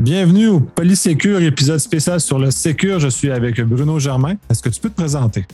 [0.00, 2.98] Bienvenue au Polysécure, épisode spécial sur le Sécure.
[3.00, 4.36] Je suis avec Bruno Germain.
[4.48, 5.44] Est-ce que tu peux te présenter?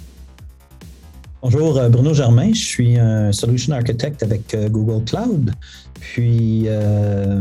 [1.43, 2.53] Bonjour, euh, Bruno Germain.
[2.53, 5.53] Je suis un solution architect avec euh, Google Cloud.
[5.99, 7.41] Puis, euh,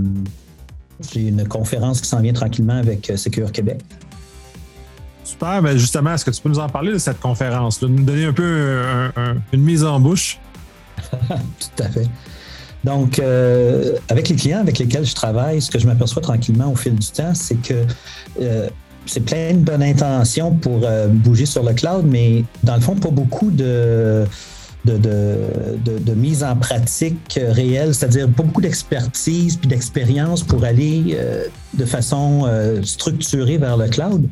[1.13, 3.81] j'ai une conférence qui s'en vient tranquillement avec Sécure Québec.
[5.23, 5.61] Super.
[5.61, 7.83] Ben justement, est-ce que tu peux nous en parler de cette conférence?
[7.83, 9.11] Nous donner un peu
[9.53, 10.39] une mise en bouche?
[11.11, 12.07] Tout à fait.
[12.85, 16.75] Donc, euh, avec les clients avec lesquels je travaille, ce que je m'aperçois tranquillement au
[16.75, 17.83] fil du temps, c'est que
[18.39, 18.69] euh,
[19.07, 22.95] c'est plein de bonnes intentions pour euh, bouger sur le cloud, mais dans le fond,
[22.95, 24.23] pas beaucoup de,
[24.85, 31.17] de, mise en pratique réelle, c'est-à-dire beaucoup d'expertise puis d'expérience pour aller
[31.73, 32.47] de façon
[32.83, 34.29] structurée vers le cloud.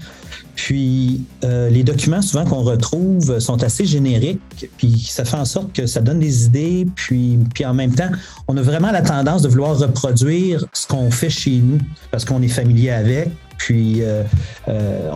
[0.55, 5.73] Puis euh, les documents souvent qu'on retrouve sont assez génériques, puis ça fait en sorte
[5.73, 8.09] que ça donne des idées, puis, puis en même temps,
[8.47, 11.79] on a vraiment la tendance de vouloir reproduire ce qu'on fait chez nous
[12.11, 13.29] parce qu'on est familier avec,
[13.63, 14.23] puis euh,
[14.67, 15.09] euh,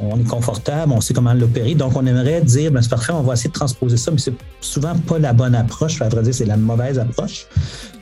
[0.00, 1.74] on, est confortable, on sait comment l'opérer.
[1.74, 4.34] Donc, on aimerait dire, ben, c'est parfait, on va essayer de transposer ça, mais c'est
[4.60, 6.00] souvent pas la bonne approche.
[6.00, 7.46] À vrai dire, c'est la mauvaise approche.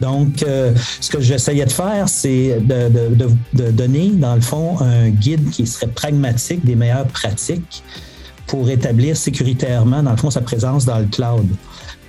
[0.02, 5.48] Donc, euh, ce que j'essayais de faire, c'est de, donner, dans le fond, un guide
[5.48, 7.82] qui serait pragmatique des meilleures pratiques
[8.46, 11.46] pour établir sécuritairement, dans le fond, sa présence dans le cloud.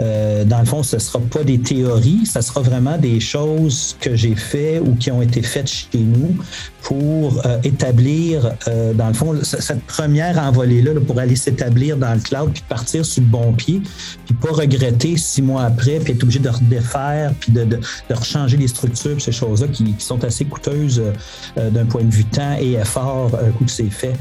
[0.01, 3.95] Euh, dans le fond, ce ne sera pas des théories, ce sera vraiment des choses
[4.01, 6.35] que j'ai fait ou qui ont été faites chez nous
[6.81, 12.19] pour euh, établir, euh, dans le fond, cette première envolée-là pour aller s'établir dans le
[12.19, 13.81] cloud, puis partir sur le bon pied,
[14.25, 18.13] puis pas regretter six mois après, puis être obligé de redéfaire, puis de, de, de
[18.13, 21.01] rechanger les structures, ces choses-là qui, qui, sont assez coûteuses
[21.55, 24.13] d'un point de vue temps et effort, un coup que c'est fait.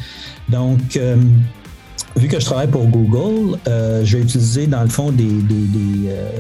[0.49, 0.99] Donc,
[2.17, 6.09] vu que je travaille pour Google, euh, je vais utiliser dans le fond des, des,
[6.09, 6.31] euh,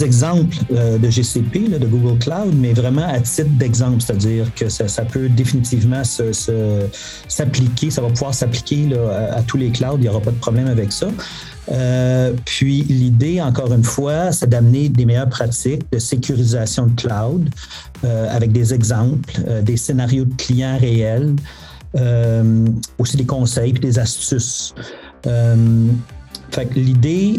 [0.00, 5.04] exemples euh, de GCP, de Google Cloud, mais vraiment à titre d'exemple, c'est-à-dire que ça,
[5.04, 8.88] peut définitivement s'appliquer, ça va pouvoir s'appliquer
[9.32, 11.08] à, tous les clouds, il n'y aura pas de problème avec ça.
[12.44, 17.48] puis l'idée, encore une fois, c'est d'amener des meilleures pratiques de sécurisation de cloud
[18.04, 21.34] avec des exemples, des scénarios de clients réels.
[21.96, 22.66] Euh,
[22.98, 24.74] aussi des conseils et des astuces.
[25.28, 25.86] Euh,
[26.74, 27.38] l'idée,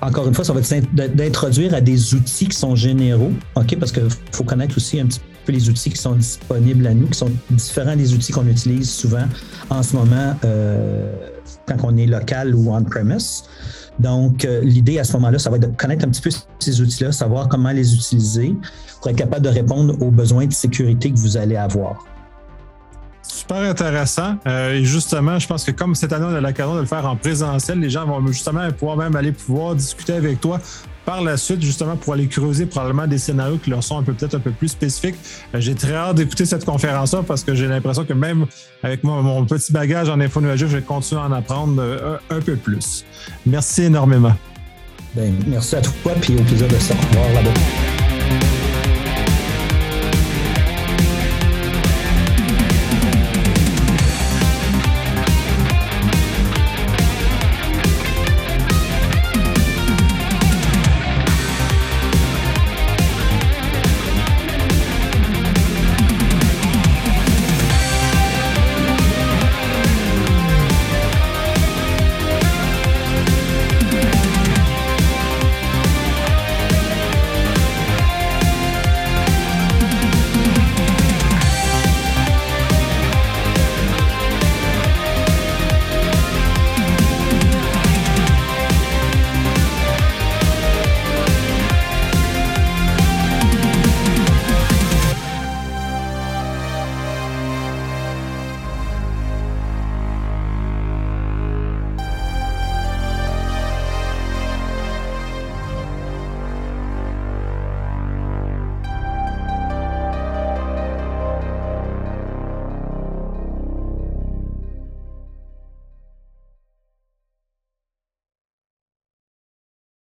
[0.00, 3.76] encore une fois, ça va être d'introduire à des outils qui sont généraux, OK?
[3.80, 7.08] Parce qu'il faut connaître aussi un petit peu les outils qui sont disponibles à nous,
[7.08, 9.26] qui sont différents des outils qu'on utilise souvent
[9.70, 11.12] en ce moment euh,
[11.66, 13.42] quand on est local ou on-premise.
[13.98, 17.10] Donc, l'idée à ce moment-là, ça va être de connaître un petit peu ces outils-là,
[17.10, 18.54] savoir comment les utiliser
[19.00, 22.04] pour être capable de répondre aux besoins de sécurité que vous allez avoir.
[23.48, 24.38] Super intéressant.
[24.48, 27.06] Euh, et justement, je pense que comme cette année, on a l'occasion de le faire
[27.06, 30.60] en présentiel, les gens vont justement pouvoir même aller pouvoir discuter avec toi
[31.04, 34.34] par la suite, justement, pour aller creuser probablement des scénarios qui leur sont peu peut-être
[34.34, 35.14] un peu plus spécifiques.
[35.54, 38.46] Euh, j'ai très hâte d'écouter cette conférence-là parce que j'ai l'impression que même
[38.82, 42.40] avec mon, petit bagage en info nuagique, je vais continuer à en apprendre euh, un,
[42.40, 43.04] peu plus.
[43.46, 44.34] Merci énormément.
[45.14, 48.65] Ben, merci à toi, puis au plaisir de se revoir là-bas.